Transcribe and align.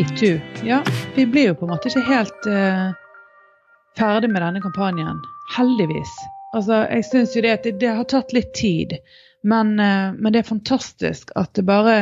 Metoo. 0.00 0.40
Ja, 0.64 0.84
vi 1.14 1.26
blir 1.26 1.46
jo 1.46 1.54
på 1.54 1.66
en 1.66 1.74
måte 1.74 1.90
ikke 1.90 2.06
helt 2.08 2.46
uh, 2.48 2.92
ferdig 3.98 4.30
med 4.32 4.40
denne 4.40 4.62
kampanjen. 4.64 5.18
Heldigvis. 5.52 6.12
Altså, 6.56 6.86
jeg 6.88 7.04
syns 7.04 7.34
jo 7.36 7.42
det 7.44 7.50
at 7.58 7.66
det, 7.68 7.74
det, 7.82 7.90
har 7.98 8.06
tatt 8.08 8.32
litt 8.32 8.54
tid. 8.56 8.94
Men, 9.44 9.74
uh, 9.76 10.16
men, 10.16 10.32
det 10.32 10.40
er 10.40 10.48
fantastisk 10.48 11.34
at 11.36 11.52
det 11.58 11.66
bare 11.68 11.98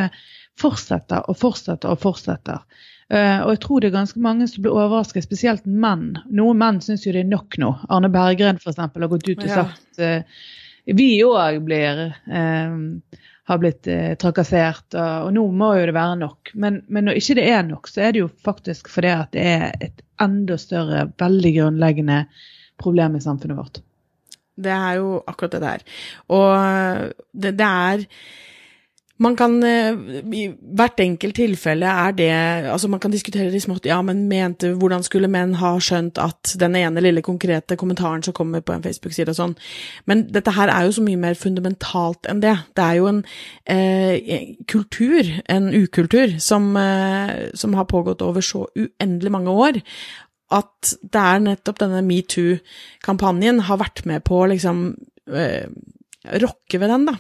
fortsetter 0.63 1.27
og 1.27 1.41
fortsetter 1.41 1.91
og 1.91 1.99
fortsetter. 2.05 2.63
Uh, 3.11 3.43
og 3.43 3.51
jeg 3.57 3.63
tror 3.67 3.83
det 3.83 3.91
er 3.91 3.99
ganske 3.99 4.23
mange 4.23 4.47
som 4.47 4.63
blir 4.63 4.79
overrasket, 4.79 5.27
spesielt 5.27 5.67
menn. 5.67 6.13
Noen 6.31 6.63
menn 6.63 6.79
syns 6.85 7.03
jo 7.09 7.17
det 7.17 7.25
er 7.27 7.33
nok 7.33 7.59
nå. 7.59 7.73
Arne 7.91 8.13
Berggren 8.15 8.63
f.eks. 8.63 8.79
har 8.79 9.11
gått 9.11 9.27
ut 9.27 9.43
og 9.43 9.51
sagt. 9.57 10.07
Vi 10.87 11.11
òg 11.27 11.59
blir 11.67 12.07
har 13.49 13.61
blitt 13.63 13.89
eh, 13.89 14.13
trakassert, 14.21 14.87
og, 14.93 15.29
og, 15.29 15.33
nå 15.33 15.47
må 15.57 15.73
jo 15.79 15.87
det 15.89 15.97
være 15.97 16.21
nok. 16.21 16.53
Men, 16.61 16.83
men, 16.93 17.09
når 17.09 17.21
ikke 17.21 17.39
det 17.39 17.47
er 17.49 17.63
nok, 17.65 17.89
så 17.89 18.05
er 18.05 18.15
det 18.15 18.23
jo 18.23 18.31
faktisk 18.45 18.91
fordi 18.93 19.13
at 19.15 19.33
det 19.33 19.45
er 19.55 19.87
et 19.89 20.03
enda 20.21 20.59
større, 20.61 21.07
veldig 21.21 21.55
grunnleggende 21.57 22.19
problem 22.79 23.17
i 23.17 23.23
samfunnet 23.25 23.59
vårt. 23.59 23.81
Det 24.59 24.75
er 24.75 24.99
jo 24.99 25.15
akkurat 25.31 25.55
det 25.55 25.63
der. 25.63 25.87
Og 26.35 27.15
det, 27.33 27.55
det 27.57 27.69
er 27.69 28.05
man 29.19 29.37
kan 29.39 29.57
eh, 29.67 29.97
I 30.35 30.45
hvert 30.79 31.01
enkelt 31.03 31.37
tilfelle 31.39 31.91
er 31.91 32.15
det 32.15 32.31
Altså, 32.71 32.89
man 32.89 33.01
kan 33.01 33.11
diskutere 33.11 33.51
det 33.51 33.59
i 33.59 33.65
smått. 33.65 33.87
Ja, 33.89 34.01
men 34.03 34.27
mente 34.31 34.71
Hvordan 34.79 35.03
skulle 35.07 35.31
menn 35.31 35.57
ha 35.59 35.75
skjønt 35.83 36.21
at 36.23 36.55
den 36.61 36.77
ene 36.79 37.03
lille 37.03 37.23
konkrete 37.27 37.77
kommentaren 37.77 38.23
som 38.23 38.37
kommer 38.37 38.63
på 38.63 38.75
en 38.75 38.85
Facebook-side 38.85 39.35
og 39.35 39.39
sånn? 39.39 39.57
Men 40.07 40.27
dette 40.35 40.55
her 40.55 40.71
er 40.73 40.87
jo 40.87 40.95
så 40.99 41.05
mye 41.07 41.21
mer 41.21 41.39
fundamentalt 41.39 42.31
enn 42.31 42.43
det. 42.45 42.55
Det 42.79 42.85
er 42.85 43.01
jo 43.01 43.11
en 43.11 43.21
eh, 43.67 44.55
kultur, 44.71 45.35
en 45.51 45.69
ukultur, 45.75 46.39
som, 46.43 46.71
eh, 46.79 47.51
som 47.59 47.75
har 47.79 47.91
pågått 47.91 48.23
over 48.23 48.45
så 48.45 48.67
uendelig 48.77 49.35
mange 49.35 49.51
år 49.51 49.83
at 50.55 50.95
det 51.03 51.21
er 51.21 51.43
nettopp 51.45 51.83
denne 51.83 52.01
metoo-kampanjen 52.07 53.67
har 53.69 53.81
vært 53.83 54.07
med 54.09 54.25
på 54.25 54.41
liksom 54.49 54.87
eh, 55.29 55.69
rokke 56.43 56.81
ved 56.81 56.93
den, 56.93 57.07
da. 57.09 57.15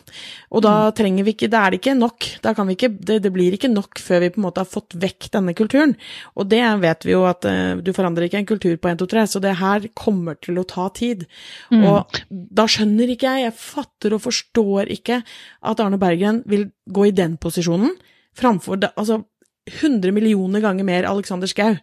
Og 0.52 0.64
da 0.64 0.72
mm. 0.88 0.96
trenger 0.98 1.26
vi 1.26 1.34
ikke 1.34 1.50
Da 1.52 1.62
er 1.64 1.74
det 1.74 1.80
ikke 1.80 1.94
nok. 1.98 2.26
Da 2.44 2.52
kan 2.56 2.68
vi 2.68 2.76
ikke 2.76 2.90
det, 2.94 3.20
det, 3.24 3.32
blir 3.34 3.54
ikke 3.56 3.70
nok 3.72 4.00
før 4.02 4.24
vi 4.24 4.32
på 4.34 4.40
en 4.40 4.46
måte 4.48 4.64
har 4.64 4.70
fått 4.70 4.96
vekk 5.00 5.30
denne 5.34 5.54
kulturen. 5.58 5.94
Og 6.38 6.50
det 6.50 6.62
vet 6.82 7.08
vi 7.08 7.14
jo 7.14 7.24
at 7.28 7.48
uh, 7.48 7.80
du 7.84 7.92
forandrer 7.96 8.28
ikke 8.28 8.42
en 8.42 8.50
kultur 8.50 8.76
på 8.76 8.92
1, 8.92 9.00
2, 9.02 9.10
3, 9.14 9.26
så 9.32 9.42
det 9.44 9.56
her 9.62 9.88
kommer 9.98 10.38
til 10.42 10.60
å 10.60 10.66
ta 10.68 10.88
tid. 10.96 11.24
Mm. 11.72 11.86
Og 11.88 12.20
da 12.28 12.68
skjønner 12.70 13.14
ikke 13.14 13.32
jeg, 13.38 13.48
jeg 13.48 13.58
fatter 13.62 14.16
og 14.16 14.24
forstår 14.26 14.92
ikke 14.98 15.22
at 15.22 15.82
Arne 15.84 16.00
Bergen 16.00 16.42
vil 16.48 16.68
gå 16.88 17.08
i 17.08 17.16
den 17.16 17.36
posisjonen 17.40 17.96
framfor 18.38 18.78
det, 18.78 18.92
altså 18.98 19.22
100 19.68 20.12
millioner 20.14 20.62
ganger 20.64 20.86
mer 20.86 21.08
Alexander 21.08 21.50
Schou 21.50 21.76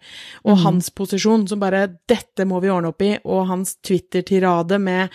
og 0.43 0.55
mm. 0.55 0.63
hans 0.63 0.89
posisjon, 0.89 1.47
som 1.47 1.61
bare 1.61 1.87
'dette 2.07 2.47
må 2.47 2.61
vi 2.63 2.71
ordne 2.73 2.91
opp 2.93 3.01
i', 3.01 3.19
og 3.23 3.47
hans 3.51 3.75
Twitter-tirade 3.85 4.79
med 4.79 5.09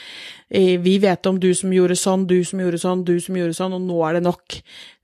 'vi 0.51 0.99
vet 0.99 1.27
om 1.27 1.41
du 1.41 1.53
som 1.55 1.73
gjorde 1.73 1.97
sånn, 1.97 2.27
du 2.27 2.45
som 2.45 2.61
gjorde 2.61 2.79
sånn, 2.79 3.05
du 3.05 3.21
som 3.21 3.37
gjorde 3.37 3.55
sånn, 3.55 3.77
og 3.77 3.83
nå 3.83 4.01
er 4.09 4.19
det 4.19 4.25
nok'. 4.29 4.63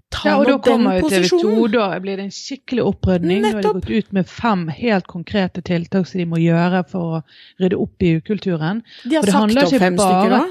Ta 0.08 0.28
ja, 0.28 0.34
og 0.38 0.46
da 0.46 0.58
kommer 0.62 1.00
jo 1.00 1.08
TV 1.10 1.26
2, 1.28 1.66
da 1.72 1.86
blir 1.98 2.20
det 2.20 2.28
en 2.28 2.34
skikkelig 2.34 2.84
opprydning. 2.86 3.40
Nå 3.42 3.50
har 3.56 3.64
de 3.64 3.72
gått 3.74 3.90
ut 3.90 4.12
med 4.14 4.28
fem 4.30 4.68
helt 4.68 5.08
konkrete 5.10 5.64
tiltak 5.66 6.06
som 6.06 6.20
de 6.22 6.26
må 6.30 6.38
gjøre 6.38 6.84
for 6.92 7.18
å 7.18 7.22
rydde 7.58 7.80
opp 7.82 8.06
i 8.06 8.12
ukulturen. 8.20 8.84
De 9.02 9.18
har 9.18 9.26
sagt 9.26 9.58
opp 9.58 9.74
fem 9.82 9.98
bare... 9.98 10.06
stykker, 10.06 10.36
da? 10.36 10.44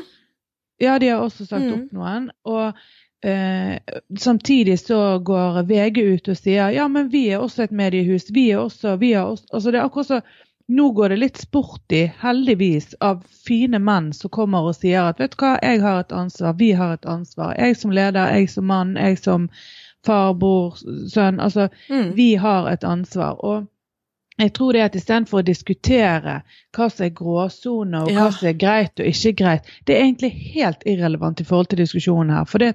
Ja, 0.84 0.98
de 1.00 1.08
har 1.08 1.24
også 1.24 1.48
sagt 1.48 1.64
mm. 1.64 1.74
opp 1.78 1.96
noen. 1.96 2.28
Og 2.52 2.86
Eh, 3.24 3.78
samtidig 4.20 4.80
så 4.80 5.20
går 5.20 5.64
VG 5.64 6.02
ut 6.02 6.28
og 6.30 6.38
sier 6.38 6.74
ja, 6.76 6.88
men 6.92 7.08
vi 7.09 7.28
er 7.34 7.42
også 7.42 7.66
et 7.66 7.72
mediehus. 7.72 8.28
Vi 8.34 8.50
er 8.52 8.66
også, 8.66 8.98
vi 9.02 9.14
er 9.14 9.24
også 9.24 9.48
altså 9.52 9.72
det 9.72 9.80
er 9.80 9.88
akkurat 9.88 10.12
så, 10.14 10.22
Nå 10.68 10.88
går 10.98 11.12
det 11.14 11.18
litt 11.22 11.38
sporty, 11.38 12.08
heldigvis, 12.18 12.96
av 13.06 13.20
fine 13.46 13.78
menn 13.78 14.08
som 14.18 14.31
kommer 14.34 14.66
og 14.66 14.74
sier 14.74 15.12
at 15.12 15.20
vet 15.22 15.36
du 15.36 15.44
hva, 15.44 15.52
jeg 15.62 15.84
har 15.84 16.00
et 16.02 16.16
ansvar, 16.18 16.56
vi 16.58 16.72
har 16.74 16.96
et 16.96 17.06
ansvar. 17.06 17.52
Jeg 17.54 17.78
som 17.78 17.94
leder, 17.94 18.31
jeg 18.34 18.50
som 18.50 18.66
mann, 18.66 18.96
jeg 18.98 19.20
som 19.22 19.46
far, 20.06 20.34
bror, 20.34 20.74
sønn. 21.14 21.38
Altså, 21.38 21.68
mm. 21.86 22.16
vi 22.18 22.31
har 22.42 22.72
et 22.72 22.84
ansvar. 22.84 23.38
og 23.46 23.70
jeg 24.38 24.51
tror 24.53 24.75
det 24.75 24.84
at 24.84 24.96
istedenfor 25.00 25.40
å 25.40 25.47
diskutere 25.47 26.40
hva 26.75 26.90
som 26.91 27.06
er 27.07 27.13
gråsoner, 27.16 28.03
og 28.03 28.18
hva 28.18 28.28
som 28.35 28.50
er 28.50 28.57
greit 28.59 29.00
og 29.00 29.07
ikke 29.07 29.35
greit, 29.40 29.69
det 29.88 29.96
er 29.96 30.07
egentlig 30.09 30.31
helt 30.56 30.84
irrelevant 30.85 31.40
i 31.40 31.47
forhold 31.47 31.72
til 31.72 31.79
diskusjonen 31.84 32.35
her. 32.35 32.50
For 32.50 32.63
det, 32.63 32.74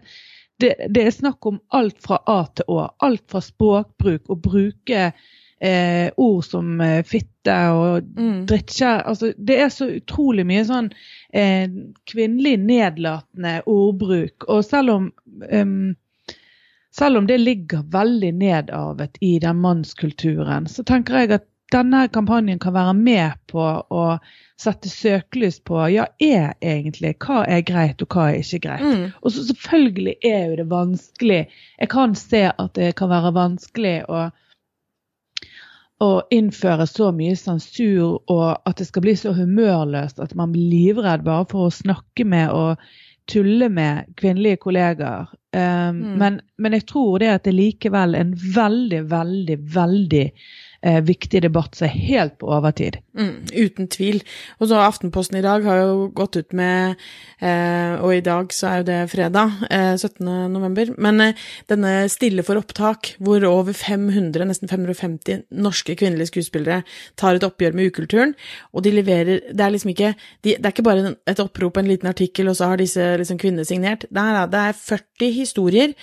det, 0.63 0.73
det, 0.89 1.05
er 1.05 1.19
snakk 1.19 1.47
om 1.51 1.61
alt 1.77 2.01
fra 2.05 2.23
A 2.25 2.41
til 2.57 2.73
Å. 2.73 2.89
Alt 3.05 3.27
fra 3.33 3.45
språkbruk, 3.45 4.33
å 4.33 4.39
bruke 4.41 5.05
eh, 5.61 6.09
ord 6.17 6.45
som 6.49 6.81
eh, 6.81 7.03
fitte 7.05 7.57
og 7.77 8.09
mm. 8.09 8.45
drittkjær. 8.49 9.05
Altså, 9.13 9.35
det 9.37 9.61
er 9.61 9.73
så 9.75 9.91
utrolig 10.01 10.47
mye 10.49 10.65
sånn 10.69 10.89
eh, 11.37 11.67
kvinnelig 12.09 12.57
nedlatende 12.65 13.59
ordbruk. 13.69 14.49
Og 14.49 14.65
selv 14.65 14.97
om 14.97 15.11
um, 15.53 15.91
selv 16.97 17.21
om 17.21 17.27
det 17.27 17.39
ligger 17.39 17.83
veldig 17.93 18.33
nedarvet 18.35 19.19
i 19.21 19.39
den 19.39 19.61
mannskulturen, 19.63 20.67
så 20.67 20.85
tenker 20.87 21.23
jeg 21.23 21.33
at 21.39 21.47
denne 21.71 22.09
kampanjen 22.11 22.59
kan 22.59 22.75
være 22.75 22.95
med 22.99 23.39
på 23.51 23.63
å 23.63 24.05
sette 24.61 24.91
søkelys 24.91 25.61
på 25.65 25.79
ja, 25.93 26.07
er 26.19 26.53
egentlig 26.61 27.15
hva 27.23 27.45
er 27.49 27.63
greit 27.67 28.03
og 28.03 28.11
hva 28.15 28.27
er 28.33 28.43
ikke 28.43 28.63
greit. 28.67 28.85
Mm. 28.85 29.05
Og 29.23 29.35
så 29.35 29.47
selvfølgelig 29.49 30.17
er 30.27 30.51
jo 30.51 30.59
det 30.59 30.67
vanskelig. 30.71 31.41
Jeg 31.79 31.93
kan 31.93 32.17
se 32.19 32.45
at 32.51 32.73
det 32.77 32.93
kan 32.99 33.13
være 33.13 33.33
vanskelig 33.37 33.95
å, 34.11 34.25
å 36.03 36.11
innføre 36.35 36.89
så 36.91 37.13
mye 37.17 37.39
sensur 37.39 38.19
og 38.19 38.49
at 38.67 38.83
det 38.83 38.91
skal 38.91 39.07
bli 39.07 39.15
så 39.23 39.37
humørløst 39.39 40.21
at 40.21 40.35
man 40.37 40.53
blir 40.57 40.75
livredd 40.75 41.25
bare 41.29 41.47
for 41.53 41.69
å 41.69 41.79
snakke 41.79 42.27
med 42.27 42.51
og 42.51 42.91
tulle 43.31 43.71
med 43.71 44.11
kvinnelige 44.19 44.59
kollegaer. 44.67 45.31
Um, 45.55 45.61
mm. 45.97 46.15
men, 46.19 46.41
men, 46.61 46.77
jeg 46.79 46.89
tror 46.93 47.21
det 47.23 47.33
at 47.35 47.47
det 47.49 47.57
likevel 47.57 48.17
er 48.17 48.27
en 48.27 48.35
veldig, 48.37 49.05
veldig, 49.11 49.59
veldig 49.75 50.27
eh, 50.83 51.01
viktig 51.05 51.43
debatt 51.43 51.77
som 51.77 51.89
er 51.89 51.97
helt 52.09 52.39
på 52.41 52.51
overtid. 52.51 52.99
Mm, 53.19 53.51
uten 53.53 53.89
tvil. 53.91 54.21
Og 54.61 54.71
så 54.71 54.81
Aftenposten 54.81 55.39
i 55.41 55.45
dag 55.45 55.65
har 55.67 55.81
jo 55.83 56.09
gått 56.17 56.39
ut 56.39 56.55
med, 56.57 57.01
eh, 57.41 57.95
og 58.01 58.15
i 58.15 58.23
dag 58.25 58.53
så 58.55 58.69
er 58.69 58.77
jo 58.81 58.87
det 58.89 58.99
fredag, 59.13 59.53
eh, 59.71 59.97
17. 59.97 60.49
november, 60.53 60.95
men 60.97 61.21
eh, 61.21 61.35
denne 61.69 62.09
Stille 62.09 62.45
for 62.47 62.57
opptak, 62.57 63.15
hvor 63.19 63.45
over 63.45 63.73
500, 63.73 64.47
nesten 64.47 64.69
550 64.69 65.45
norske 65.51 65.97
kvinnelige 65.97 66.31
skuespillere 66.31 66.83
tar 67.17 67.35
et 67.35 67.45
oppgjør 67.45 67.75
med 67.75 67.91
ukulturen, 67.91 68.35
og 68.73 68.85
de 68.85 68.93
leverer 68.93 69.41
Det 69.51 69.61
er 69.61 69.71
liksom 69.71 69.91
ikke 69.91 70.15
de, 70.43 70.57
Det 70.57 70.65
er 70.65 70.73
ikke 70.73 70.83
bare 70.83 71.17
et 71.27 71.41
opprop, 71.41 71.77
en 71.77 71.89
liten 71.89 72.09
artikkel, 72.09 72.49
og 72.49 72.57
så 72.57 72.71
har 72.71 72.77
disse 72.77 73.01
liksom 73.19 73.39
kvinnene 73.39 73.65
signert. 73.65 74.07
Det 74.11 74.21
er 74.21 74.73
40 74.73 75.33
historier 75.33 75.95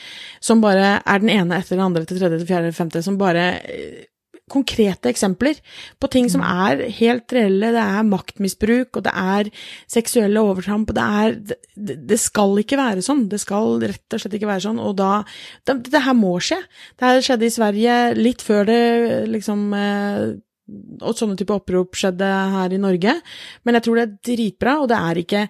som 0.47 0.63
bare 0.63 0.97
er 0.99 1.23
den 1.23 1.33
ene 1.33 1.59
etter 1.59 1.75
den 1.75 1.87
andre 1.89 2.05
til 2.07 2.21
tredje 2.21 2.39
til 2.41 2.49
fjerde 2.49 2.71
til 2.71 2.79
femte, 2.79 3.03
som 3.05 3.19
bare 3.19 3.49
eh, 3.67 4.05
konkrete 4.47 5.11
eksempler 5.11 5.59
på 5.99 6.07
ting 6.11 6.29
som 6.31 6.41
mm. 6.43 6.47
er 6.47 6.83
helt 7.01 7.33
reelle. 7.35 7.73
Det 7.75 7.83
er 7.83 8.07
maktmisbruk, 8.07 8.99
og 8.99 9.03
det 9.07 9.13
er 9.13 9.49
seksuelle 9.91 10.43
overtramp. 10.43 10.93
Det, 10.95 11.07
er, 11.21 11.35
det, 11.75 11.97
det 12.07 12.19
skal 12.23 12.55
ikke 12.61 12.79
være 12.79 13.03
sånn. 13.05 13.25
Det 13.31 13.41
skal 13.43 13.81
rett 13.83 14.15
og 14.15 14.23
slett 14.23 14.37
ikke 14.39 14.49
være 14.49 14.65
sånn. 14.69 14.79
Og 14.79 14.95
da 14.99 15.11
Det, 15.67 15.81
det 15.91 16.03
her 16.05 16.15
må 16.15 16.37
skje. 16.43 16.61
Det 16.95 17.09
her 17.09 17.23
skjedde 17.25 17.49
i 17.49 17.55
Sverige 17.57 17.97
litt 18.15 18.45
før 18.45 18.67
det 18.69 18.81
liksom 19.33 19.67
eh, 19.75 20.37
og 20.67 21.15
sånne 21.15 21.37
type 21.39 21.55
opprop 21.55 21.95
skjedde 21.97 22.27
her 22.53 22.73
i 22.75 22.81
Norge. 22.81 23.13
Men 23.63 23.77
jeg 23.77 23.85
tror 23.85 23.99
det 23.99 24.05
er 24.05 24.17
dritbra, 24.29 24.73
og 24.81 24.89
det 24.91 24.97
er 24.97 25.21
ikke 25.21 25.43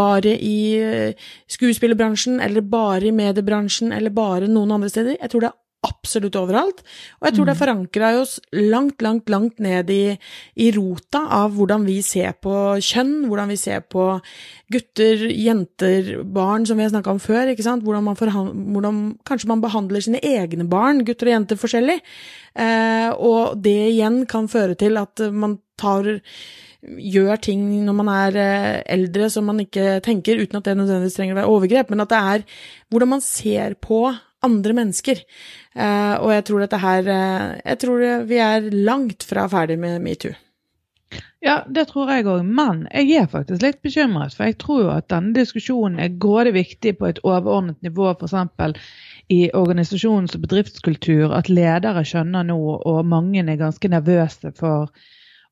bare 0.00 0.36
i 0.36 0.60
eh, 0.78 1.30
skuespillerbransjen 1.50 2.40
eller 2.44 2.66
bare 2.66 3.10
i 3.10 3.14
mediebransjen 3.16 3.94
eller 3.96 4.14
bare 4.14 4.50
noen 4.50 4.78
andre 4.78 4.92
steder. 4.92 5.18
Jeg 5.18 5.32
tror 5.32 5.46
det 5.46 5.50
er 5.52 5.58
absolutt 5.86 6.36
overalt. 6.36 6.82
Og 7.20 7.28
jeg 7.28 7.36
tror 7.36 7.46
det 7.48 7.52
er 7.52 7.56
mm. 7.56 7.62
forankra 7.62 8.10
i 8.12 8.18
oss 8.20 8.34
langt, 8.52 9.00
langt, 9.04 9.30
langt 9.32 9.62
ned 9.64 9.90
i, 9.94 10.02
i, 10.60 10.68
rota 10.76 11.22
av 11.40 11.54
hvordan 11.56 11.86
vi 11.88 11.98
ser 12.04 12.34
på 12.42 12.54
kjønn, 12.84 13.14
hvordan 13.30 13.52
vi 13.52 13.58
ser 13.60 13.84
på 13.88 14.06
gutter, 14.72 15.24
jenter, 15.32 16.12
barn, 16.24 16.66
som 16.68 16.76
vi 16.76 16.84
har 16.84 16.92
snakka 16.92 17.14
om 17.14 17.22
før. 17.22 17.52
ikke 17.52 17.66
sant? 17.66 17.84
Hvordan, 17.86 18.10
man 18.10 18.18
hvordan 18.74 19.02
kanskje 19.28 19.50
man 19.52 19.64
behandler 19.64 20.04
sine 20.04 20.20
egne 20.20 20.68
barn, 20.68 21.04
gutter 21.08 21.30
og 21.30 21.36
jenter, 21.38 21.60
forskjellig. 21.60 22.00
Eh, 22.60 23.10
og 23.16 23.56
det 23.64 23.78
igjen 23.94 24.24
kan 24.30 24.50
føre 24.52 24.76
til 24.78 25.00
at 25.00 25.24
man 25.32 25.58
tar 25.80 26.18
gjør 26.80 27.40
ting 27.44 27.62
når 27.84 27.96
man 27.96 28.10
er 28.12 28.40
eh, 28.40 28.80
eldre 28.96 29.28
som 29.32 29.48
man 29.50 29.60
ikke 29.62 30.00
tenker, 30.04 30.40
uten 30.40 30.60
at 30.60 30.68
det 30.68 30.76
nødvendigvis 30.78 31.18
trenger 31.18 31.36
å 31.36 31.40
være 31.42 31.54
overgrep, 31.54 31.92
men 31.92 32.04
at 32.04 32.12
det 32.12 32.20
er 32.34 32.44
hvordan 32.90 33.14
man 33.16 33.24
ser 33.24 33.76
på 33.80 34.04
andre 34.40 34.72
mennesker. 34.72 35.20
Uh, 35.76 36.16
og 36.24 36.30
jeg 36.32 36.44
tror 36.48 36.62
dette 36.64 36.78
her 36.80 37.08
uh, 37.12 37.58
Jeg 37.60 37.76
tror 37.82 38.04
vi 38.26 38.38
er 38.40 38.70
langt 38.72 39.26
fra 39.28 39.44
ferdig 39.52 39.76
med 39.78 40.00
metoo. 40.00 40.32
Ja, 41.40 41.62
det 41.68 41.86
tror 41.90 42.10
jeg 42.12 42.26
òg. 42.28 42.42
Men 42.44 42.82
jeg 42.92 43.16
er 43.16 43.30
faktisk 43.32 43.62
litt 43.64 43.80
bekymret. 43.84 44.34
For 44.36 44.48
jeg 44.48 44.58
tror 44.60 44.90
at 44.94 45.08
denne 45.12 45.32
diskusjonen 45.36 46.00
er 46.00 46.16
grådig 46.20 46.52
viktig 46.56 46.94
på 46.98 47.08
et 47.08 47.22
overordnet 47.24 47.80
nivå, 47.84 48.10
f.eks. 48.12 48.76
i 49.32 49.40
organisasjons- 49.56 50.36
og 50.36 50.44
bedriftskultur, 50.44 51.32
at 51.36 51.48
ledere 51.48 52.04
skjønner 52.04 52.44
nå, 52.50 52.58
og 52.84 53.00
mange 53.08 53.44
er 53.44 53.60
ganske 53.60 53.88
nervøse 53.88 54.52
for 54.58 54.92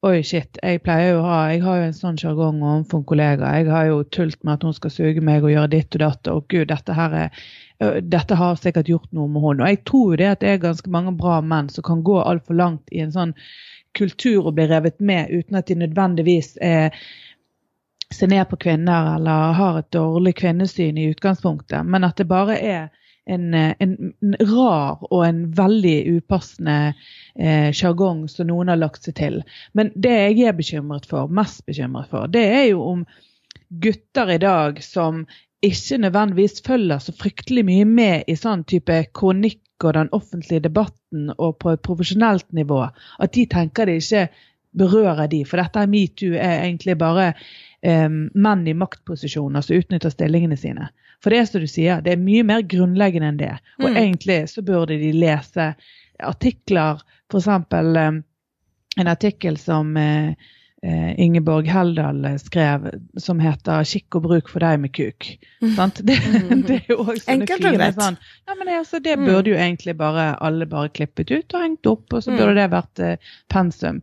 Oi, 0.07 0.21
shit. 0.23 0.59
Jeg 0.63 0.79
pleier 0.87 1.17
jo 1.17 1.23
å 1.25 1.27
ha 1.27 1.39
Jeg 1.51 1.65
har 1.65 1.79
jo 1.81 1.87
en 1.89 1.97
sånn 1.97 2.19
sjargong 2.21 2.61
overfor 2.63 3.01
en 3.01 3.07
kollega. 3.11 3.49
Jeg 3.59 3.67
har 3.73 3.89
jo 3.89 3.97
tult 4.15 4.45
med 4.47 4.55
at 4.55 4.67
hun 4.69 4.77
skal 4.77 4.93
suge 4.95 5.25
meg 5.27 5.43
og 5.43 5.51
gjøre 5.51 5.73
ditt 5.73 5.97
og 5.99 6.05
datt. 6.05 6.31
Og 6.31 6.45
gud, 6.53 6.69
dette 6.71 6.95
her 6.95 7.17
er 7.25 7.41
dette 8.03 8.39
har 8.39 8.55
sikkert 8.59 8.91
gjort 8.91 9.11
noe 9.15 9.27
med 9.31 9.43
henne. 9.43 9.65
Og 9.65 9.73
jeg 9.73 9.81
tror 9.91 10.13
jo 10.13 10.21
det 10.21 10.29
at 10.31 10.45
det 10.45 10.53
er 10.53 10.63
ganske 10.63 10.93
mange 10.95 11.17
bra 11.19 11.41
menn 11.43 11.71
som 11.75 11.87
kan 11.87 12.05
gå 12.07 12.15
altfor 12.23 12.59
langt 12.59 12.95
i 12.95 13.03
en 13.03 13.15
sånn 13.15 13.35
kultur 13.99 14.47
og 14.47 14.55
bli 14.55 14.69
revet 14.71 15.03
med 15.03 15.35
uten 15.35 15.59
at 15.59 15.67
de 15.67 15.79
nødvendigvis 15.83 16.55
er 16.63 16.95
ser 18.15 18.31
ned 18.31 18.47
på 18.49 18.57
kvinner 18.63 19.17
eller 19.17 19.53
har 19.59 19.79
et 19.81 19.91
dårlig 19.93 20.37
kvinnesyn 20.39 20.99
i 20.99 21.11
utgangspunktet, 21.11 21.85
men 21.85 22.07
at 22.07 22.17
det 22.17 22.29
bare 22.31 22.57
er 22.57 22.87
en, 23.29 23.55
en, 23.55 23.95
en 24.25 24.37
rar 24.51 25.05
og 25.11 25.23
en 25.27 25.43
veldig 25.57 25.97
upassende 26.17 26.79
sjargong 27.37 28.25
eh, 28.25 28.33
som 28.33 28.49
noen 28.51 28.73
har 28.73 28.81
lagt 28.81 29.07
seg 29.07 29.19
til. 29.21 29.41
Men 29.79 29.93
det 29.95 30.15
jeg 30.17 30.49
er 30.49 30.57
bekymret 30.59 31.09
for, 31.09 31.31
mest 31.31 31.65
bekymret 31.69 32.11
for, 32.13 32.31
det 32.33 32.45
er 32.49 32.67
jo 32.73 32.83
om 32.95 33.05
gutter 33.69 34.33
i 34.33 34.41
dag 34.43 34.83
som 34.83 35.27
ikke 35.65 35.99
nødvendigvis 35.99 36.63
følger 36.67 36.99
så 37.03 37.13
fryktelig 37.19 37.65
mye 37.67 37.87
med 37.89 38.29
i 38.31 38.37
sånn 38.39 38.63
type 38.69 39.01
kronikk 39.17 39.85
og 39.85 39.95
den 39.95 40.11
offentlige 40.15 40.65
debatten 40.67 41.33
og 41.37 41.59
på 41.63 41.73
et 41.75 41.83
profesjonelt 41.87 42.47
nivå, 42.55 42.85
at 43.19 43.35
de 43.35 43.47
tenker 43.51 43.87
det 43.87 43.99
ikke 44.03 44.29
berører 44.79 45.31
de. 45.31 45.43
For 45.47 45.61
dette 45.61 45.83
er 45.83 45.91
metoo 45.91 46.35
er 46.35 46.63
egentlig 46.63 46.99
bare 46.99 47.33
eh, 47.33 48.09
menn 48.09 48.67
i 48.69 48.77
maktposisjoner 48.79 49.65
som 49.65 49.79
utnytter 49.79 50.15
stillingene 50.15 50.59
sine. 50.59 50.91
For 51.23 51.35
det 51.35 51.41
er 51.41 51.49
som 51.51 51.65
du 51.65 51.71
sier, 51.71 52.03
det 52.05 52.15
er 52.15 52.21
mye 52.23 52.45
mer 52.47 52.63
grunnleggende 52.67 53.33
enn 53.33 53.41
det. 53.41 53.55
Og 53.81 53.89
mm. 53.91 53.97
egentlig 53.97 54.39
så 54.53 54.63
burde 54.67 55.01
de 55.01 55.11
lese 55.17 55.73
artikler, 56.19 57.03
f.eks. 57.31 57.49
Um, 57.49 58.23
en 58.99 59.11
artikkel 59.11 59.59
som 59.61 59.97
uh, 59.99 60.49
Uh, 60.87 61.21
Ingeborg 61.21 61.67
Heldal 61.67 62.39
skrev, 62.39 62.85
som 63.19 63.41
heter 63.43 63.83
'Kikk 63.83 64.15
og 64.15 64.23
bruk 64.29 64.49
for 64.49 64.63
deg 64.63 64.79
med 64.79 64.93
kuk'. 64.95 65.33
Mm. 65.59 65.73
Det, 65.75 66.19
mm. 66.23 66.63
det, 66.69 66.77
er 66.77 66.93
jo 66.93 66.99
også 67.03 67.33
Enkelt 67.35 67.67
og 67.67 67.75
greit. 67.75 67.99
Sånn, 67.99 68.19
ja, 68.47 68.55
men 68.55 68.71
altså, 68.71 69.01
det 69.03 69.17
mm. 69.19 69.25
burde 69.27 69.51
jo 69.51 69.57
egentlig 69.59 69.97
bare 69.99 70.29
alle 70.39 70.69
bare 70.71 70.93
klippet 70.95 71.33
ut 71.35 71.57
og 71.59 71.65
hengt 71.65 71.91
opp, 71.91 72.07
og 72.13 72.23
så 72.23 72.31
burde 72.31 72.55
mm. 72.55 72.61
det 72.61 72.69
vært 72.77 73.03
uh, 73.03 73.35
pensum. 73.51 73.99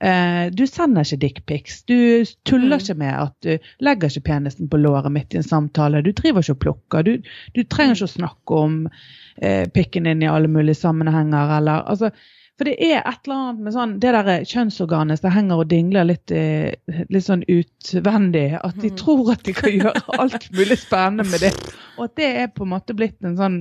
Eh, 0.00 0.46
du 0.52 0.64
sender 0.66 1.04
ikke 1.04 1.20
dickpics. 1.20 1.82
Du 1.84 2.24
tuller 2.48 2.78
mm. 2.78 2.82
ikke 2.82 2.98
med 3.02 3.12
at 3.12 3.34
du 3.44 3.72
legger 3.84 4.08
ikke 4.08 4.28
penisen 4.30 4.70
på 4.72 4.80
låret 4.80 5.12
midt 5.12 5.34
i 5.36 5.40
en 5.42 5.46
samtale. 5.46 6.00
Du 6.04 6.12
driver 6.16 6.40
ikke 6.40 6.56
og 6.56 6.60
plukker. 6.64 7.04
Du, 7.04 7.32
du 7.56 7.62
trenger 7.68 7.98
ikke 7.98 8.08
å 8.08 8.14
snakke 8.14 8.60
om 8.64 8.76
eh, 8.88 9.66
pikken 9.68 10.08
din 10.08 10.24
i 10.24 10.30
alle 10.30 10.48
mulige 10.48 10.78
sammenhenger. 10.80 11.52
Eller, 11.58 11.84
altså, 11.84 12.08
for 12.56 12.68
det 12.68 12.78
er 12.80 13.02
et 13.02 13.28
eller 13.28 13.36
annet 13.36 13.60
med 13.66 13.74
sånn, 13.76 13.92
det 14.00 14.14
der 14.16 14.46
kjønnsorganet 14.48 15.20
som 15.20 15.34
henger 15.34 15.60
og 15.62 15.68
dingler 15.68 16.08
litt, 16.08 16.32
eh, 16.32 16.72
litt 17.12 17.26
sånn 17.26 17.44
utvendig. 17.44 18.46
At 18.56 18.80
de 18.80 18.92
mm. 18.94 18.96
tror 19.02 19.34
at 19.34 19.44
de 19.44 19.54
kan 19.56 19.76
gjøre 19.76 20.16
alt 20.16 20.48
mulig 20.56 20.80
spennende 20.80 21.28
med 21.28 21.44
det. 21.44 21.52
Og 21.98 22.06
at 22.08 22.16
det 22.16 22.30
er 22.46 22.48
på 22.54 22.64
en 22.64 22.72
måte 22.72 22.96
blitt 22.96 23.20
en 23.20 23.36
sånn 23.36 23.60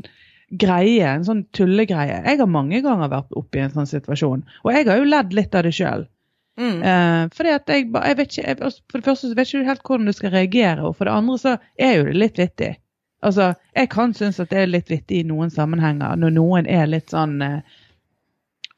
greie, 0.50 1.04
en 1.04 1.28
sånn 1.28 1.44
tullegreie. 1.54 2.24
Jeg 2.24 2.40
har 2.40 2.50
mange 2.50 2.80
ganger 2.86 3.12
vært 3.12 3.36
oppe 3.38 3.60
i 3.60 3.66
en 3.66 3.76
sånn 3.76 3.92
situasjon. 3.92 4.46
Og 4.64 4.72
jeg 4.74 4.88
har 4.88 5.04
jo 5.04 5.12
ledd 5.12 5.36
litt 5.36 5.60
av 5.60 5.68
det 5.68 5.76
sjøl. 5.76 6.08
Mm. 6.60 6.80
Uh, 6.84 7.24
fordi 7.32 7.56
at 7.56 7.72
jeg, 7.72 7.88
jeg 7.96 8.18
vet 8.20 8.32
ikke, 8.34 8.48
jeg, 8.48 8.72
For 8.92 9.00
det 9.00 9.08
første 9.08 9.30
så 9.30 9.36
vet 9.38 9.52
du 9.52 9.58
ikke 9.58 9.72
helt 9.72 9.84
hvordan 9.88 10.10
du 10.12 10.16
skal 10.16 10.34
reagere, 10.36 10.84
og 10.84 10.98
for 10.98 11.08
det 11.08 11.16
andre 11.16 11.38
så 11.40 11.58
er 11.80 11.94
jo 11.98 12.08
det 12.10 12.16
litt 12.18 12.40
vittig. 12.42 12.74
Altså, 13.24 13.54
Jeg 13.76 13.90
kan 13.92 14.14
synes 14.16 14.40
at 14.40 14.52
det 14.52 14.60
er 14.60 14.72
litt 14.72 14.92
vittig 14.92 15.22
i 15.22 15.28
noen 15.28 15.52
sammenhenger, 15.52 16.16
når 16.20 16.36
noen 16.36 16.68
er 16.68 16.88
litt 16.88 17.16
sånn 17.16 17.40
uh, 17.44 17.62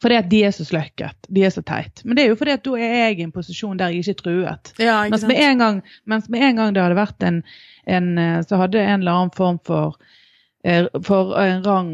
fordi 0.02 0.18
at 0.18 0.30
de 0.32 0.40
er 0.48 0.54
så 0.56 0.66
sløkket. 0.66 1.28
De 1.30 1.44
er 1.46 1.52
så 1.54 1.62
teit. 1.62 2.02
Men 2.04 2.18
det 2.18 2.24
er 2.24 2.32
jo 2.32 2.38
fordi 2.40 2.56
at 2.56 2.64
da 2.66 2.72
er 2.78 2.96
jeg 2.96 3.20
i 3.20 3.26
en 3.28 3.34
posisjon 3.36 3.78
der 3.78 3.92
jeg 3.94 4.02
ikke 4.02 4.16
er 4.16 4.22
truet. 4.22 4.72
Ja, 4.82 4.96
ikke 5.06 5.14
mens, 5.14 5.26
med 5.30 5.42
en 5.46 5.62
gang, 5.62 5.82
mens 6.10 6.30
med 6.34 6.46
en 6.48 6.58
gang 6.58 6.74
det 6.74 6.82
hadde 6.82 6.98
vært 6.98 7.28
en, 7.28 7.38
en 7.86 8.08
eh, 8.18 8.40
Så 8.48 8.58
hadde 8.58 8.82
en 8.82 9.04
eller 9.04 9.20
annen 9.20 9.36
form 9.38 9.60
for 9.68 10.00
eh, 10.00 10.18
for 11.06 11.34
en 11.42 11.64
rang 11.66 11.92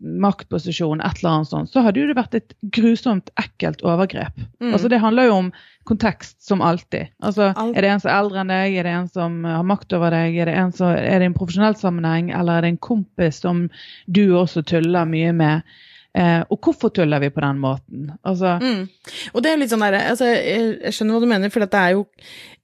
maktposisjon, 0.00 1.00
et 1.00 1.20
eller 1.20 1.36
annet 1.36 1.50
sånt, 1.52 1.70
så 1.70 1.84
hadde 1.86 2.00
jo 2.02 2.08
det 2.10 2.16
vært 2.18 2.34
et 2.34 2.54
grusomt, 2.74 3.30
ekkelt 3.38 3.84
overgrep. 3.86 4.34
Mm. 4.58 4.72
Altså 4.72 4.90
Det 4.90 4.98
handler 5.02 5.28
jo 5.28 5.36
om 5.36 5.50
kontekst, 5.88 6.36
som 6.42 6.60
alltid. 6.60 7.12
Altså, 7.22 7.52
Alt. 7.54 7.76
Er 7.76 7.86
det 7.86 7.92
en 7.92 8.02
som 8.02 8.10
er 8.10 8.18
eldre 8.18 8.42
enn 8.42 8.52
deg, 8.52 8.74
er 8.76 8.88
det 8.88 8.96
en 8.96 9.12
som 9.12 9.38
har 9.46 9.62
makt 9.66 9.94
over 9.96 10.12
deg, 10.12 10.36
er 10.36 10.50
det 10.50 10.56
en, 10.58 10.74
som, 10.74 10.90
er 10.92 11.22
det 11.22 11.30
en 11.30 11.38
profesjonell 11.38 11.78
sammenheng, 11.78 12.32
eller 12.34 12.58
er 12.58 12.66
det 12.66 12.74
en 12.74 12.82
kompis 12.90 13.40
som 13.44 13.68
du 14.06 14.24
også 14.36 14.64
tuller 14.66 15.08
mye 15.08 15.30
med? 15.36 15.78
Eh, 16.18 16.42
og 16.50 16.58
hvorfor 16.64 16.90
tuller 16.94 17.20
vi 17.22 17.30
på 17.30 17.42
den 17.44 17.58
måten? 17.62 18.12
Altså, 18.26 18.56
mm. 18.58 19.10
Og 19.36 19.42
det 19.44 19.52
er 19.52 19.58
litt 19.60 19.70
sånn 19.70 19.84
derre 19.84 20.00
altså, 20.10 20.26
jeg, 20.32 20.90
skjønner 20.94 21.14
hva 21.14 21.22
du 21.22 21.30
mener, 21.30 21.52
for 21.54 21.62
dette 21.62 21.78
er 21.82 21.94
jo 21.94 22.06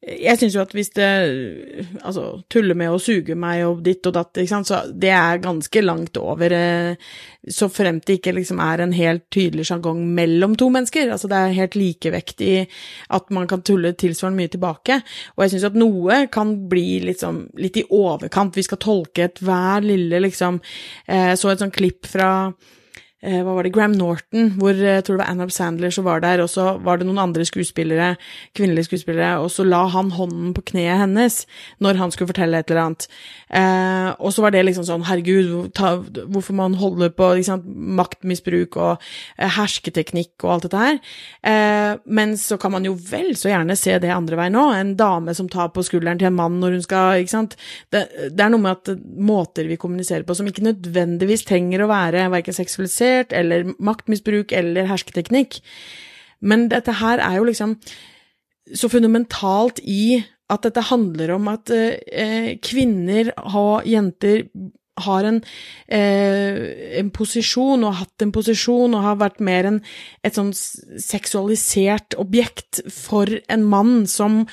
Jeg 0.05 0.41
syns 0.41 0.57
jo 0.57 0.63
at 0.65 0.75
hvis 0.75 0.91
det 0.97 1.11
Altså, 2.01 2.25
tuller 2.51 2.77
med 2.79 2.91
å 2.91 2.99
suge 3.01 3.37
meg 3.39 3.63
og 3.69 3.85
ditt 3.87 4.05
og 4.11 4.17
datt, 4.17 4.41
ikke 4.41 4.51
sant, 4.51 4.71
så 4.73 4.81
det 4.91 5.13
er 5.15 5.43
ganske 5.45 5.85
langt 5.85 6.19
over 6.19 6.57
eh, 6.57 7.15
Så 7.47 7.71
fremt 7.71 8.09
det 8.09 8.19
ikke 8.19 8.35
liksom 8.41 8.63
er 8.65 8.83
en 8.83 8.97
helt 8.97 9.29
tydelig 9.35 9.69
sjargong 9.69 10.03
mellom 10.17 10.59
to 10.59 10.71
mennesker. 10.73 11.11
Altså, 11.13 11.29
det 11.31 11.39
er 11.39 11.59
helt 11.61 11.77
likevektig 11.79 12.55
at 13.15 13.35
man 13.37 13.47
kan 13.51 13.63
tulle 13.63 13.93
tilsvarende 14.01 14.41
mye 14.41 14.53
tilbake. 14.55 15.03
Og 15.37 15.45
jeg 15.45 15.55
syns 15.55 15.67
at 15.69 15.77
noe 15.77 16.23
kan 16.33 16.55
bli 16.71 17.03
liksom 17.05 17.45
litt 17.61 17.77
i 17.79 17.85
overkant. 17.93 18.57
Vi 18.57 18.65
skal 18.65 18.81
tolke 18.81 19.29
ethver 19.29 19.85
lille 19.85 20.23
liksom 20.25 20.63
eh, 21.05 21.35
Så 21.37 21.53
et 21.53 21.61
sånt 21.61 21.77
klipp 21.77 22.09
fra 22.09 22.31
hva 23.25 23.55
var 23.57 23.65
det, 23.65 23.73
Graham 23.73 23.95
Norton, 23.97 24.51
hvor 24.61 24.77
jeg 24.77 25.05
tror 25.05 25.17
det 25.17 25.23
var 25.23 25.31
Annab 25.33 25.53
Sandler 25.55 25.93
som 25.95 26.05
var 26.05 26.21
der, 26.21 26.43
og 26.45 26.51
så 26.53 26.75
var 26.85 26.99
det 27.01 27.07
noen 27.09 27.23
andre 27.23 27.47
skuespillere, 27.49 28.15
kvinnelige 28.57 28.91
skuespillere, 28.91 29.39
og 29.41 29.49
så 29.53 29.65
la 29.65 29.85
han 29.95 30.11
hånden 30.13 30.51
på 30.57 30.65
kneet 30.75 31.01
hennes 31.01 31.39
når 31.85 32.01
han 32.01 32.13
skulle 32.13 32.29
fortelle 32.33 32.61
et 32.61 32.69
eller 32.69 32.83
annet. 32.83 33.07
Eh, 33.49 34.11
og 34.19 34.35
så 34.35 34.45
var 34.45 34.53
det 34.53 34.65
liksom 34.67 34.85
sånn, 34.85 35.07
herregud, 35.09 35.71
ta, 35.77 35.95
hvorfor 36.05 36.59
man 36.59 36.77
holder 36.81 37.15
på 37.17 37.31
sant, 37.47 37.65
maktmisbruk 37.65 38.77
og 38.77 38.93
eh, 39.39 39.57
hersketeknikk 39.57 40.45
og 40.45 40.57
alt 40.57 40.69
dette 40.69 40.83
her. 40.85 41.01
Eh, 41.49 41.93
men 42.05 42.37
så 42.41 42.59
kan 42.61 42.75
man 42.77 42.85
jo 42.85 42.93
vel 42.99 43.33
så 43.41 43.53
gjerne 43.55 43.79
se 43.79 43.97
det 44.03 44.13
andre 44.13 44.39
veien 44.43 44.61
òg, 44.61 44.75
en 44.77 44.95
dame 45.01 45.37
som 45.37 45.49
tar 45.49 45.73
på 45.73 45.87
skulderen 45.87 46.21
til 46.21 46.29
en 46.29 46.37
mann 46.37 46.61
når 46.61 46.79
hun 46.79 46.85
skal, 46.85 47.25
ikke 47.25 47.37
sant. 47.37 47.57
Det, 47.95 48.05
det 48.37 48.45
er 48.45 48.53
noe 48.53 48.67
med 48.67 48.77
at 48.77 49.09
måter 49.17 49.71
vi 49.71 49.81
kommuniserer 49.81 50.29
på 50.29 50.37
som 50.37 50.49
ikke 50.51 50.67
nødvendigvis 50.69 51.49
trenger 51.49 51.85
å 51.85 51.91
være 51.91 52.29
verken 52.35 52.57
seksualisert 52.57 53.14
organisert, 53.15 53.33
eller 53.33 53.75
maktmisbruk, 53.79 54.53
eller 54.53 54.87
hersketeknikk. 54.87 55.61
Men 56.41 56.69
dette 56.71 56.93
her 57.01 57.19
er 57.19 57.39
jo 57.39 57.45
liksom 57.45 57.79
så 58.75 58.89
fundamentalt 58.89 59.81
i 59.85 60.25
at 60.51 60.63
dette 60.65 60.81
handler 60.91 61.35
om 61.35 61.49
at 61.49 61.71
eh, 61.71 62.59
kvinner 62.61 63.33
og 63.55 63.85
jenter 63.87 64.45
har 65.03 65.25
en, 65.25 65.41
eh, 65.89 66.99
en, 67.01 67.11
posisjon, 67.11 67.83
og 67.83 67.93
har 67.93 68.05
hatt 68.05 68.23
en 68.23 68.33
posisjon, 68.33 68.95
og 68.95 69.03
har 69.03 69.17
vært 69.19 69.41
mer 69.43 69.67
en, 69.67 69.81
et 70.23 70.37
sånn 70.37 70.53
seksualisert 70.55 72.15
objekt 72.21 72.81
for 72.93 73.27
en 73.51 73.65
mann 73.67 74.07
som 74.07 74.45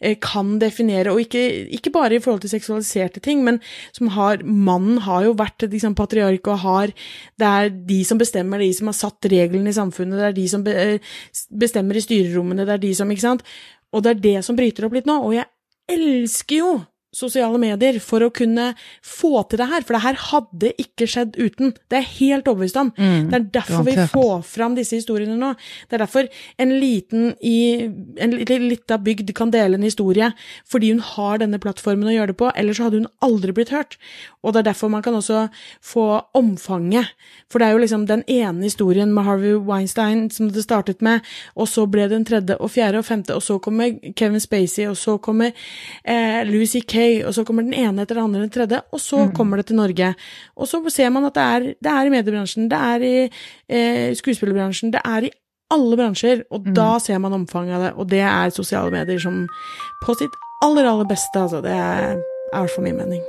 eh, 0.00 0.16
kan 0.20 0.58
definere, 0.60 1.12
og 1.12 1.22
ikke, 1.24 1.44
ikke, 1.78 1.94
bare 1.96 2.18
i 2.18 2.20
forhold 2.20 2.44
til 2.44 2.52
seksualiserte 2.52 3.22
ting, 3.24 3.44
men 3.44 3.60
som 3.96 4.12
har 4.12 4.42
Mannen 4.44 5.00
har 5.06 5.24
jo 5.24 5.36
vært 5.38 5.64
liksom, 5.64 5.94
patriark 5.96 6.46
og 6.50 6.58
har 6.60 6.92
Det 7.38 7.46
er 7.46 7.70
de 7.70 8.02
som 8.04 8.18
bestemmer, 8.18 8.60
de 8.60 8.72
som 8.74 8.90
har 8.90 8.96
satt 8.96 9.28
reglene 9.30 9.70
i 9.70 9.76
samfunnet, 9.76 10.18
det 10.18 10.26
er 10.28 10.36
de 10.36 10.48
som 10.48 10.64
be, 10.66 10.74
bestemmer 11.50 11.96
i 11.96 12.04
styrerommene, 12.04 12.66
det 12.66 12.76
er 12.76 12.84
de 12.84 12.92
som 12.94 13.10
Ikke 13.10 13.24
sant? 13.24 13.46
Og 13.94 14.02
det 14.04 14.10
er 14.12 14.20
det 14.20 14.44
som 14.44 14.56
bryter 14.58 14.84
opp 14.84 14.96
litt 14.96 15.08
nå, 15.08 15.16
og 15.24 15.32
jeg 15.36 15.46
elsker 15.88 16.60
jo 16.60 16.70
sosiale 17.16 17.58
medier 17.60 17.98
for 18.04 18.24
å 18.24 18.32
kunne 18.34 18.70
få 19.04 19.40
til 19.48 19.60
det 19.60 19.68
her, 19.70 19.84
for 19.86 19.96
det 19.96 20.02
her 20.04 20.20
hadde 20.28 20.72
ikke 20.82 21.08
skjedd 21.10 21.38
uten. 21.38 21.72
Det 21.90 22.00
er 22.00 22.10
helt 22.18 22.48
overbevist 22.50 22.80
om. 22.80 22.92
Mm, 22.96 23.30
det 23.30 23.38
er 23.38 23.46
derfor 23.58 23.86
vi 23.86 23.96
får 24.12 24.44
fram 24.48 24.76
disse 24.76 24.98
historiene 24.98 25.38
nå. 25.40 25.54
Det 25.88 25.96
er 25.96 26.04
derfor 26.04 26.28
en 26.62 26.74
liten 26.80 27.32
i 27.40 27.56
en 28.22 28.36
lita 28.36 28.98
bygd 29.00 29.32
kan 29.36 29.52
dele 29.54 29.78
en 29.78 29.86
historie, 29.86 30.30
fordi 30.68 30.92
hun 30.92 31.02
har 31.14 31.40
denne 31.42 31.60
plattformen 31.62 32.10
å 32.10 32.14
gjøre 32.14 32.32
det 32.32 32.40
på, 32.40 32.50
ellers 32.54 32.80
hadde 32.82 33.02
hun 33.02 33.10
aldri 33.24 33.54
blitt 33.56 33.72
hørt. 33.74 33.96
Og 34.44 34.54
det 34.54 34.62
er 34.62 34.70
derfor 34.70 34.92
man 34.92 35.04
kan 35.04 35.16
også 35.18 35.46
få 35.84 36.06
omfanget. 36.36 37.14
For 37.50 37.62
det 37.62 37.68
er 37.68 37.76
jo 37.76 37.82
liksom 37.82 38.06
den 38.08 38.24
ene 38.30 38.66
historien 38.66 39.12
med 39.14 39.26
Harvey 39.26 39.56
Weinstein 39.56 40.26
som 40.34 40.50
det 40.52 40.64
startet 40.66 41.02
med, 41.04 41.24
og 41.54 41.68
så 41.70 41.86
ble 41.90 42.08
det 42.10 42.20
en 42.20 42.28
tredje 42.28 42.58
og 42.60 42.72
fjerde 42.74 43.00
og 43.02 43.08
femte, 43.08 43.34
og 43.34 43.42
så 43.42 43.58
kommer 43.62 43.94
Kevin 44.16 44.42
Spacey, 44.42 44.86
og 44.90 44.96
så 44.98 45.16
kommer 45.22 45.52
eh, 46.04 46.42
Louis 46.48 46.76
C.K., 47.06 47.26
og 47.28 47.34
så 47.34 47.44
kommer 47.46 47.66
den 47.66 47.74
ene 47.74 48.02
etter 48.02 48.18
den 48.18 48.24
andre 48.24 48.44
den 48.44 48.52
tredje, 48.52 48.82
og 48.92 49.00
så 49.00 49.24
mm. 49.26 49.32
kommer 49.36 49.56
det 49.60 49.66
til 49.70 49.78
Norge. 49.80 50.12
Og 50.56 50.68
så 50.68 50.82
ser 50.90 51.10
man 51.14 51.24
at 51.28 51.34
det 51.34 51.42
er, 51.42 51.66
det 51.82 51.92
er 51.92 52.06
i 52.06 52.14
mediebransjen, 52.14 52.70
det 52.70 52.78
er 52.78 53.06
i 53.06 53.16
eh, 53.26 54.14
skuespillerbransjen, 54.16 54.92
det 54.94 55.02
er 55.04 55.28
i 55.28 55.32
alle 55.70 55.96
bransjer, 55.96 56.44
og 56.50 56.66
Mm. 56.66 56.74
da 56.74 56.98
ser 56.98 57.18
man 57.18 57.32
omfanget 57.32 57.74
av 57.74 57.82
det, 57.82 57.92
og 57.96 58.10
det 58.10 58.20
er 58.20 58.50
sosiale 58.50 58.90
medier 58.90 59.18
som 59.18 59.46
på 60.04 60.14
sitt 60.14 60.30
aller, 60.62 60.84
aller 60.86 61.04
beste, 61.04 61.34
altså. 61.38 61.62
Det 61.62 61.72
er, 61.72 62.14
er 62.52 62.58
i 62.58 62.60
hvert 62.60 62.70
fall 62.70 62.84
min 62.84 62.96
mening. 62.96 63.22